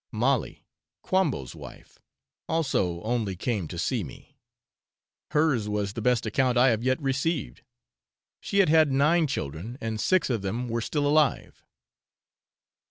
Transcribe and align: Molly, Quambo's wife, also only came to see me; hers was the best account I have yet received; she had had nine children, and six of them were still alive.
Molly, 0.11 0.65
Quambo's 1.03 1.53
wife, 1.53 1.99
also 2.49 3.03
only 3.03 3.35
came 3.35 3.67
to 3.67 3.77
see 3.77 4.03
me; 4.03 4.35
hers 5.29 5.69
was 5.69 5.93
the 5.93 6.01
best 6.01 6.25
account 6.25 6.57
I 6.57 6.69
have 6.69 6.81
yet 6.83 6.99
received; 6.99 7.61
she 8.39 8.61
had 8.61 8.69
had 8.69 8.91
nine 8.91 9.27
children, 9.27 9.77
and 9.79 10.01
six 10.01 10.31
of 10.31 10.41
them 10.41 10.67
were 10.67 10.81
still 10.81 11.05
alive. 11.05 11.63